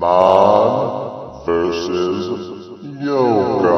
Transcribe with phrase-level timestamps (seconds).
[0.00, 3.72] Man versus Yoga.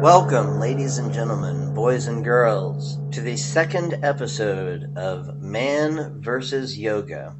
[0.00, 7.34] Welcome, ladies and gentlemen, boys and girls, to the second episode of Man versus Yoga,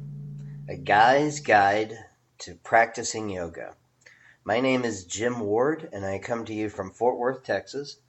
[0.67, 1.93] a guy's guide
[2.39, 3.75] to practicing yoga.
[4.43, 8.01] My name is Jim Ward, and I come to you from Fort Worth, Texas.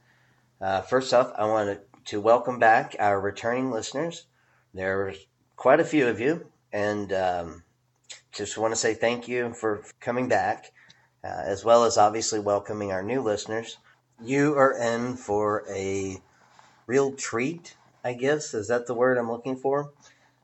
[0.61, 4.27] Uh, first off, I want to welcome back our returning listeners.
[4.75, 5.15] There are
[5.61, 7.63] quite a few of you, and um,
[8.33, 10.73] just want to say thank you for coming back,
[11.23, 13.77] uh, as well as obviously welcoming our new listeners
[14.23, 16.17] you are in for a
[16.87, 18.55] real treat, I guess.
[18.55, 19.93] Is that the word I'm looking for?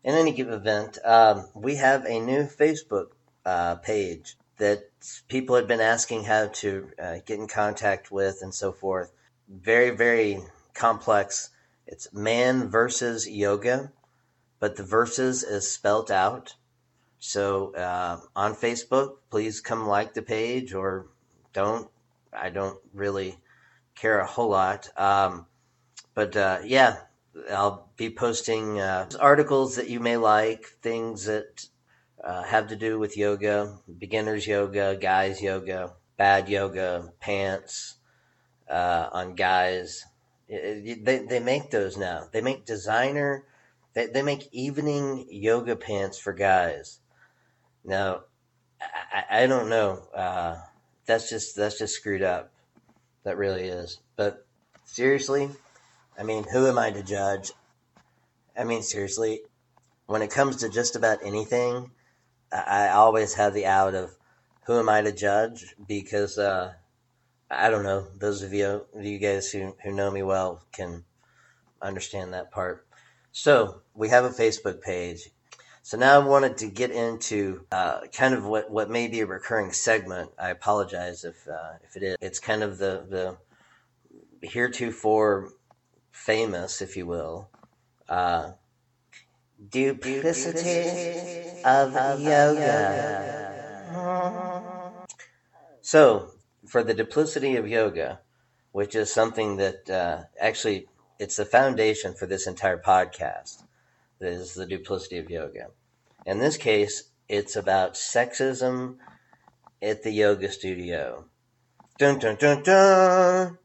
[0.04, 3.08] In any given event, um, we have a new Facebook
[3.46, 4.84] uh, page that
[5.28, 9.10] people had been asking how to uh, get in contact with and so forth.
[9.48, 10.42] Very, very
[10.74, 11.48] complex.
[11.86, 13.92] It's man versus yoga,
[14.60, 16.54] but the verses is spelt out.
[17.18, 21.06] So uh, on Facebook, please come like the page or
[21.52, 21.88] don't.
[22.32, 23.38] I don't really
[23.94, 24.88] care a whole lot.
[24.96, 25.46] Um,
[26.14, 26.98] but uh, yeah,
[27.50, 31.66] I'll be posting uh, articles that you may like, things that
[32.22, 37.96] uh, have to do with yoga, beginners yoga, guys yoga, bad yoga, pants
[38.70, 40.04] uh, on guys.
[40.48, 42.28] They, they make those now.
[42.32, 43.44] They make designer,
[43.96, 47.00] they, they make evening yoga pants for guys.
[47.82, 48.24] Now,
[48.80, 50.02] I, I don't know.
[50.14, 50.56] Uh,
[51.06, 52.52] that's just that's just screwed up.
[53.24, 53.98] That really is.
[54.14, 54.46] But
[54.84, 55.48] seriously,
[56.18, 57.52] I mean, who am I to judge?
[58.56, 59.40] I mean, seriously,
[60.04, 61.90] when it comes to just about anything,
[62.52, 64.14] I always have the out of
[64.66, 66.74] who am I to judge because uh,
[67.50, 68.06] I don't know.
[68.18, 71.04] Those of you, you guys who, who know me well can
[71.80, 72.85] understand that part.
[73.36, 75.28] So we have a Facebook page.
[75.82, 79.26] So now I wanted to get into uh, kind of what, what may be a
[79.26, 80.30] recurring segment.
[80.38, 82.16] I apologize if uh, if it is.
[82.22, 83.04] It's kind of the
[84.40, 85.50] the heretofore
[86.12, 87.50] famous, if you will,
[88.08, 88.52] uh,
[89.68, 93.44] duplicity of, of yoga.
[95.82, 96.30] So
[96.66, 98.20] for the duplicity of yoga,
[98.72, 103.62] which is something that uh, actually it's the foundation for this entire podcast
[104.20, 105.68] is the duplicity of yoga.
[106.24, 108.96] In this case, it's about sexism
[109.82, 111.24] at the yoga studio.
[111.98, 113.58] Dun dun dun dun.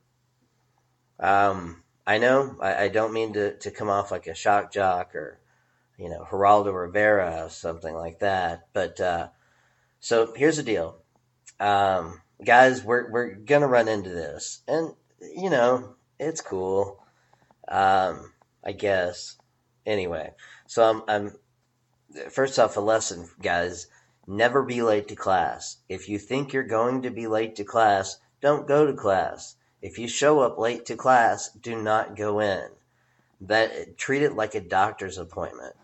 [1.19, 5.16] Um, I know I, I don't mean to, to come off like a shock jock
[5.16, 5.39] or,
[5.97, 8.68] you know, Geraldo Rivera or something like that.
[8.73, 9.28] But uh,
[10.00, 10.97] so here's the deal,
[11.59, 12.83] um, guys.
[12.83, 17.00] We're we're gonna run into this, and you know, it's cool.
[17.71, 18.33] Um,
[18.63, 19.37] I guess
[19.85, 20.33] anyway,
[20.67, 23.87] so I'm, I'm first off a lesson, guys.
[24.27, 25.77] Never be late to class.
[25.89, 29.55] If you think you're going to be late to class, don't go to class.
[29.81, 32.67] If you show up late to class, do not go in.
[33.41, 35.75] That treat it like a doctor's appointment.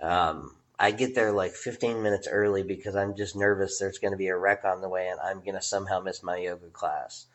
[0.00, 4.18] Um, I get there like 15 minutes early because I'm just nervous there's going to
[4.18, 7.26] be a wreck on the way and I'm going to somehow miss my yoga class.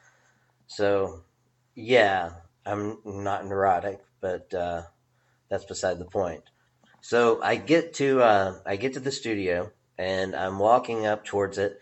[0.68, 1.22] So,
[1.76, 2.32] yeah,
[2.66, 4.84] I'm not neurotic, but uh,
[5.50, 6.44] that's beside the point.
[7.02, 11.58] So I get to uh, I get to the studio and I'm walking up towards
[11.58, 11.80] it,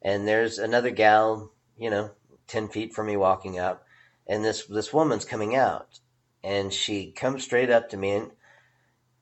[0.00, 2.10] and there's another gal, you know,
[2.46, 3.84] ten feet from me walking up,
[4.26, 6.00] and this this woman's coming out,
[6.42, 8.30] and she comes straight up to me and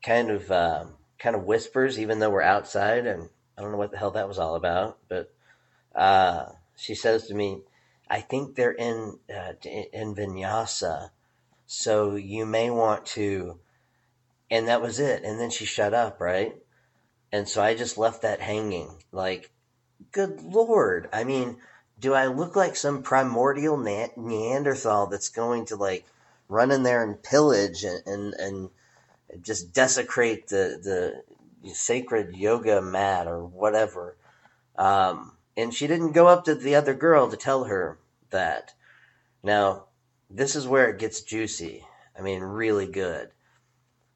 [0.03, 0.85] kind of uh,
[1.19, 3.29] kind of whispers, even though we're outside, and
[3.59, 5.33] I don't know what the hell that was all about, but
[5.95, 7.63] uh, she says to me,
[8.11, 11.11] "I think they're in uh, in vinyasa,
[11.67, 13.61] so you may want to."
[14.51, 15.23] and that was it.
[15.23, 16.57] And then she shut up, right?
[17.33, 19.03] And so I just left that hanging.
[19.13, 19.51] Like,
[20.11, 21.09] good lord.
[21.13, 21.59] I mean,
[22.01, 26.05] do I look like some primordial ne- Neanderthal that's going to like
[26.49, 28.71] run in there and pillage and, and, and
[29.43, 31.23] just desecrate the,
[31.63, 34.17] the sacred yoga mat or whatever?
[34.77, 37.99] Um, and she didn't go up to the other girl to tell her
[38.31, 38.75] that.
[39.43, 39.87] Now,
[40.29, 41.85] this is where it gets juicy.
[42.19, 43.31] I mean, really good.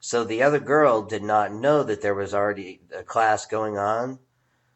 [0.00, 4.18] So the other girl did not know that there was already a class going on.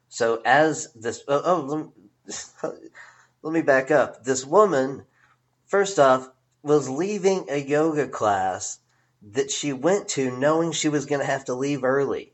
[0.09, 2.89] So as this, oh, oh let, me,
[3.43, 4.25] let me back up.
[4.25, 5.05] This woman,
[5.67, 6.31] first off,
[6.63, 8.79] was leaving a yoga class
[9.21, 12.33] that she went to knowing she was going to have to leave early.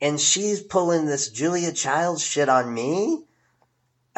[0.00, 3.24] And she's pulling this Julia Child shit on me?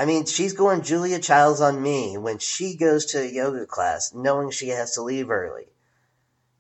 [0.01, 4.15] I mean, she's going Julia Childs on me when she goes to a yoga class
[4.15, 5.67] knowing she has to leave early.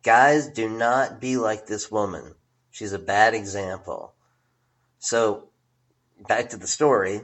[0.02, 2.34] Guys, do not be like this woman.
[2.70, 4.12] She's a bad example.
[4.98, 5.48] So
[6.28, 7.22] back to the story.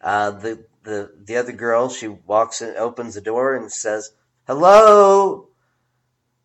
[0.00, 4.12] Uh, the the the other girl, she walks in, opens the door, and says,
[4.46, 5.48] "Hello."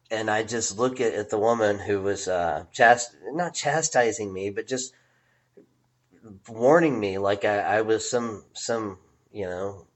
[0.09, 4.49] And I just look at, at the woman who was uh, chast- not chastising me,
[4.49, 4.95] but just
[6.47, 8.97] warning me like I, I was some some
[9.31, 9.87] you know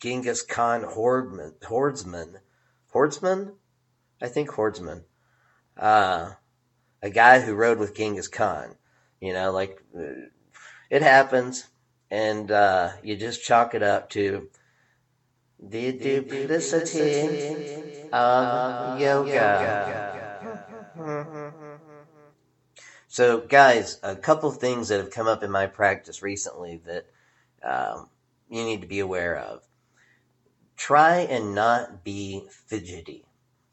[0.00, 2.40] Genghis Khan hordeman, hordsman,
[2.94, 3.54] hordsman,
[4.22, 5.04] I think hordsman,
[5.76, 6.32] uh,
[7.02, 8.76] a guy who rode with Genghis Khan.
[9.20, 10.28] You know, like uh,
[10.90, 11.68] it happens,
[12.10, 14.48] and uh, you just chalk it up to
[15.60, 17.28] the duplicity
[18.12, 20.18] of yoga.
[23.08, 27.06] So, guys, a couple of things that have come up in my practice recently that
[27.62, 28.08] um,
[28.48, 29.62] you need to be aware of.
[30.76, 33.24] Try and not be fidgety.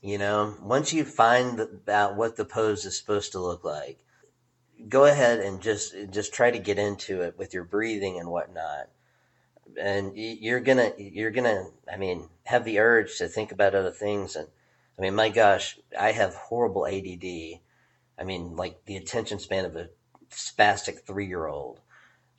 [0.01, 3.99] You know, once you find out what the pose is supposed to look like,
[4.89, 8.89] go ahead and just just try to get into it with your breathing and whatnot.
[9.79, 14.35] And you're gonna you're gonna I mean have the urge to think about other things.
[14.35, 14.47] And
[14.97, 17.59] I mean, my gosh, I have horrible ADD.
[18.17, 19.89] I mean, like the attention span of a
[20.29, 21.79] spastic three year old.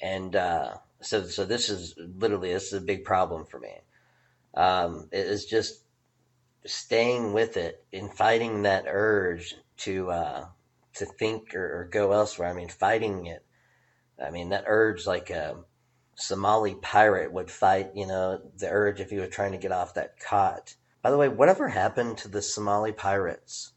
[0.01, 3.75] And uh, so so this is literally this is a big problem for me.
[4.55, 5.83] Um, it is just
[6.65, 10.47] staying with it and fighting that urge to uh,
[10.95, 12.49] to think or, or, go elsewhere.
[12.49, 13.45] I mean, fighting it.
[14.25, 15.57] I mean, that urge like a
[16.15, 17.91] Somali pirate would fight.
[17.95, 20.75] You know, the urge if he was trying to get off that khat.
[21.03, 23.73] By the way, whatever happened to the Somali pirates?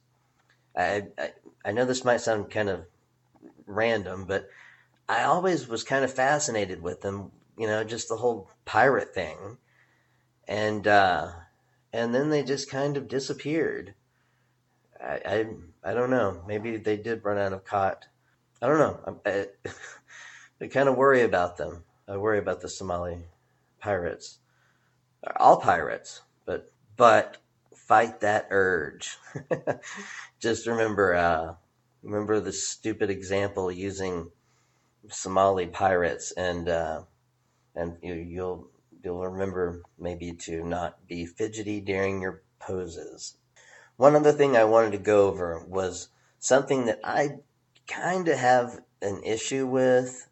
[0.75, 1.33] I, I,
[1.65, 2.85] I know this might sound kind of
[3.67, 4.49] random, but
[5.09, 7.31] I always was kind of fascinated with them.
[7.57, 9.57] You know, just the whole pirate thing,
[10.47, 11.31] and uh,
[11.91, 13.95] and then they just kind of disappeared.
[15.01, 16.43] I, I, I don't know.
[16.47, 18.05] Maybe they did run out of khat.
[18.61, 19.19] I don't know.
[19.25, 19.47] I,
[20.61, 21.83] I kind of worry about them.
[22.07, 23.25] I worry about the Somali
[23.79, 24.39] pirates,
[25.37, 27.37] all pirates, but but
[27.75, 29.17] fight that urge.
[30.39, 31.55] Just remember, uh,
[32.03, 34.31] remember the stupid example using
[35.07, 37.01] Somali pirates, and uh,
[37.75, 38.67] and you, you'll
[39.03, 43.37] you'll remember maybe to not be fidgety during your poses.
[43.97, 46.09] One other thing I wanted to go over was
[46.39, 47.39] something that I
[47.87, 50.27] kind of have an issue with.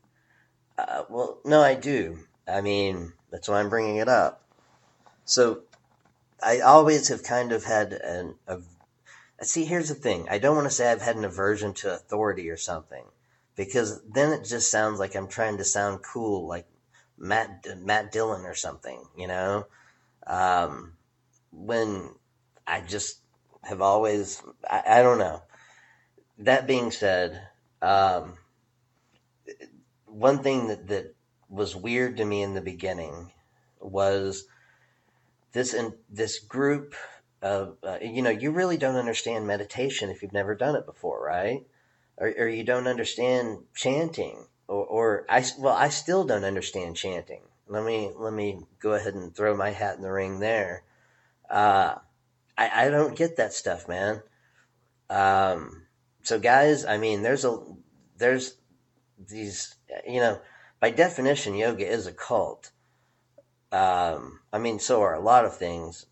[0.78, 2.20] Uh, well, no, I do.
[2.48, 4.44] I mean, that's why I'm bringing it up.
[5.26, 5.64] So,
[6.42, 8.36] I always have kind of had an.
[8.48, 8.60] A,
[9.42, 10.28] see, here's the thing.
[10.30, 13.06] I don't want to say I've had an aversion to authority or something,
[13.58, 16.68] because then it just sounds like I'm trying to sound cool, like
[17.18, 19.66] Matt Matt Dillon or something, you know.
[20.26, 20.94] Um,
[21.52, 22.12] when
[22.66, 23.20] I just
[23.64, 25.42] have always, I, I, don't know.
[26.40, 27.42] That being said,
[27.82, 28.34] um,
[30.06, 31.16] one thing that that
[31.50, 33.32] was weird to me in the beginning
[33.80, 34.46] was
[35.54, 36.94] this in this group
[37.42, 41.24] of uh, you know you really don't understand meditation if you've never done it before,
[41.26, 41.66] right?
[42.18, 47.42] Or, or you don't understand chanting or, or I well, I still don't understand chanting.
[47.68, 50.84] Let me let me go ahead and throw my hat in the ring there.
[51.50, 51.96] Uh,
[52.58, 54.22] I I don't get that stuff, man.
[55.10, 55.84] Um,
[56.24, 57.60] so guys, I mean, there's a
[58.18, 58.56] there's
[59.18, 59.76] these
[60.08, 60.40] you know
[60.80, 62.72] by definition, yoga is a cult.
[63.72, 66.06] Um, I mean, so are a lot of things,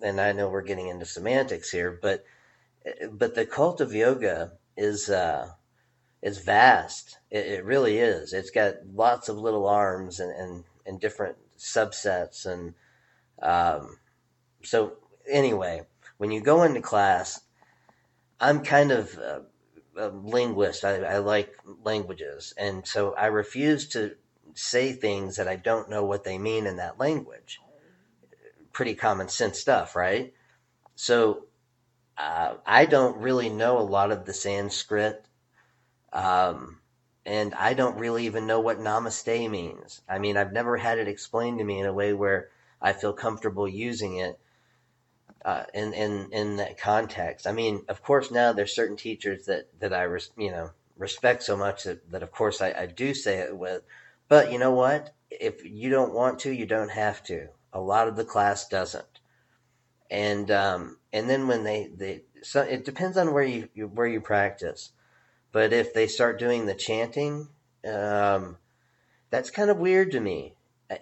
[0.00, 2.24] and I know we're getting into semantics here, but
[3.10, 5.50] but the cult of yoga is uh,
[6.22, 7.18] is vast.
[7.30, 8.32] It, it, really is.
[8.32, 12.46] It's got lots of little arms and, and, and different subsets.
[12.46, 12.74] And
[13.42, 13.98] um,
[14.62, 14.94] so,
[15.28, 15.82] anyway,
[16.18, 17.40] when you go into class,
[18.40, 19.42] I'm kind of a,
[19.96, 20.84] a linguist.
[20.84, 22.54] I, I like languages.
[22.56, 24.14] And so I refuse to
[24.54, 27.60] say things that I don't know what they mean in that language.
[28.72, 30.32] Pretty common sense stuff, right?
[30.94, 31.46] So
[32.22, 35.26] uh, I don't really know a lot of the Sanskrit
[36.12, 36.78] um,
[37.24, 40.00] and I don't really even know what namaste means.
[40.08, 42.50] I mean, I've never had it explained to me in a way where
[42.80, 44.38] I feel comfortable using it
[45.44, 47.46] uh, in in in that context.
[47.46, 51.42] I mean, of course, now there's certain teachers that that I res, you know respect
[51.42, 53.82] so much that, that of course I, I do say it with.
[54.28, 55.14] But you know what?
[55.30, 57.48] If you don't want to, you don't have to.
[57.72, 59.11] A lot of the class doesn't.
[60.12, 64.20] And um, and then when they they so it depends on where you, where you
[64.20, 64.90] practice.
[65.52, 67.48] But if they start doing the chanting,
[67.90, 68.58] um,
[69.30, 70.54] that's kind of weird to me.
[70.90, 70.98] I,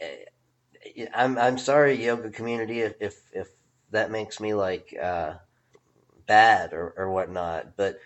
[0.97, 3.49] am I'm, I'm sorry, yoga community, if if, if
[3.90, 5.35] that makes me like uh,
[6.29, 7.76] bad or, or whatnot.
[7.76, 7.99] But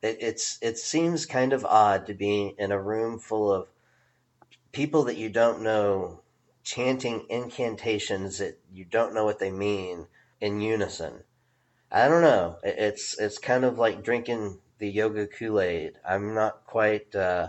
[0.00, 3.68] it, it's it seems kind of odd to be in a room full of
[4.72, 6.22] people that you don't know
[6.62, 10.06] chanting incantations that you don't know what they mean
[10.40, 11.24] in unison.
[11.90, 12.58] I don't know.
[12.62, 15.94] It's it's kind of like drinking the yoga Kool Aid.
[16.06, 17.48] I'm not quite uh,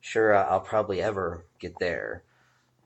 [0.00, 2.22] sure I'll probably ever get there,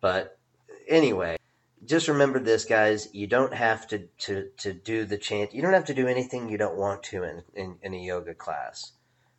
[0.00, 0.38] but
[0.86, 1.38] anyway,
[1.84, 3.08] just remember this, guys.
[3.12, 5.54] You don't have to to to do the chant.
[5.54, 8.34] You don't have to do anything you don't want to in in, in a yoga
[8.34, 8.92] class,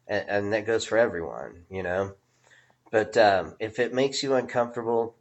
[0.07, 1.65] and, and, that goes for everyone.
[1.69, 2.13] You know,
[2.91, 5.15] but um, if it makes you uncomfortable,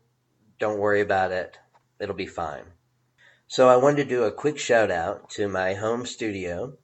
[0.58, 1.58] don't worry about it.
[2.00, 2.64] It'll be fine.
[3.46, 6.76] So I wanted to do a quick shout out to my home studio,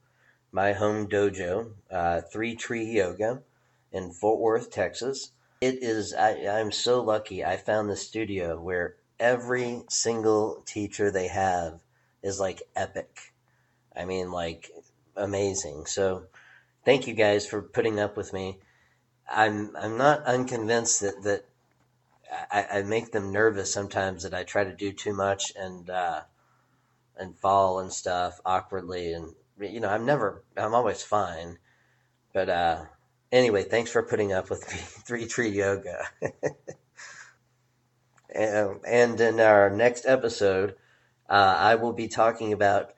[0.53, 3.43] my home dojo, uh, Three Tree Yoga
[3.91, 5.33] in Fort Worth, Texas.
[5.61, 11.29] It is, I, I'm so lucky I found the studio where every single teacher they
[11.29, 11.81] have
[12.23, 13.33] is like epic.
[13.97, 14.71] I mean, like
[15.17, 15.87] amazing.
[15.87, 16.25] So
[16.85, 18.59] thank you guys for putting up with me.
[19.31, 21.45] I'm I'm not unconvinced that that
[22.51, 26.23] I, I make them nervous sometimes that I try to do too much and uh,
[27.17, 31.59] and fall and stuff awkwardly and you know I'm never I'm always fine.
[32.33, 32.85] But uh,
[33.33, 34.79] anyway, thanks for putting up with me.
[34.79, 36.07] Three tree yoga.
[38.35, 40.77] and, and in our next episode,
[41.29, 42.93] uh, I will be talking about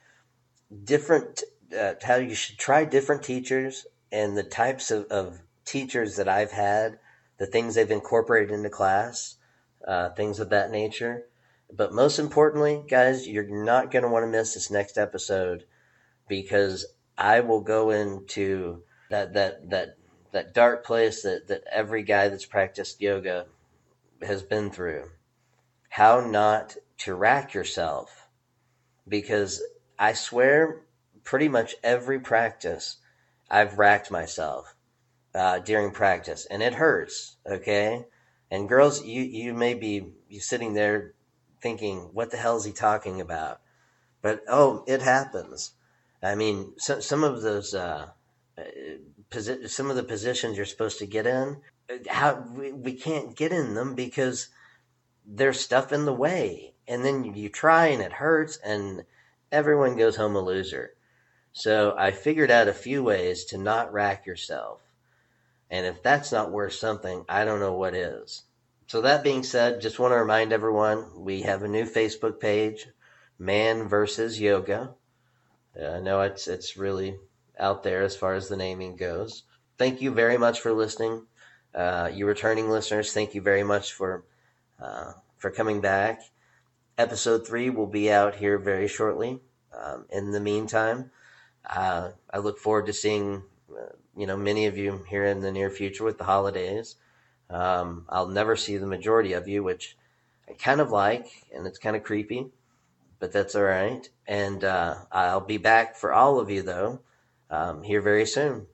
[0.84, 1.42] different
[1.78, 6.52] uh, how you should try different teachers and the types of, of teachers that I've
[6.52, 6.98] had,
[7.38, 9.36] the things they've incorporated into class,
[9.86, 11.26] uh, things of that nature.
[11.74, 15.64] But most importantly, guys, you're not going to want to miss this next episode
[16.28, 16.84] because
[17.16, 19.96] I will go into that that that
[20.32, 23.46] that dark place that that every guy that's practiced yoga
[24.20, 25.08] has been through.
[25.88, 28.28] How not to rack yourself
[29.08, 29.62] because
[29.98, 30.82] I swear
[31.24, 32.98] pretty much every practice
[33.50, 34.74] I've racked myself
[35.34, 38.04] uh, during practice and it hurts okay
[38.50, 41.14] and girls you you may be sitting there
[41.62, 43.60] thinking, what the hell is he talking about?
[44.20, 45.72] But oh, it happens.
[46.22, 48.08] I mean, so, some of those, uh,
[49.30, 51.58] posi- some of the positions you're supposed to get in,
[52.08, 54.48] how we, we can't get in them because
[55.26, 56.74] there's stuff in the way.
[56.86, 59.04] And then you, you try and it hurts, and
[59.50, 60.94] everyone goes home a loser.
[61.52, 64.80] So I figured out a few ways to not rack yourself.
[65.70, 68.42] And if that's not worth something, I don't know what is.
[68.92, 72.88] So that being said, just want to remind everyone we have a new Facebook page,
[73.38, 74.92] Man versus Yoga.
[75.74, 77.16] Uh, I know it's it's really
[77.58, 79.44] out there as far as the naming goes.
[79.78, 81.26] Thank you very much for listening.
[81.74, 84.24] Uh, you returning listeners, thank you very much for
[84.78, 86.20] uh, for coming back.
[86.98, 89.40] Episode three will be out here very shortly.
[89.74, 91.12] Um, in the meantime,
[91.64, 95.50] uh, I look forward to seeing uh, you know many of you here in the
[95.50, 96.96] near future with the holidays.
[97.52, 99.96] Um, I'll never see the majority of you, which
[100.48, 102.46] I kind of like, and it's kind of creepy,
[103.18, 104.08] but that's all right.
[104.26, 107.00] And uh, I'll be back for all of you, though,
[107.50, 108.66] um, here very soon.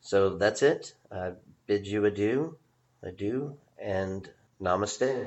[0.00, 0.94] So that's it.
[1.10, 1.32] I
[1.66, 2.56] bid you adieu,
[3.02, 4.28] adieu, and
[4.60, 5.26] namaste.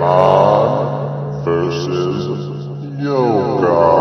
[0.00, 2.66] Man versus
[3.00, 3.99] Yoga.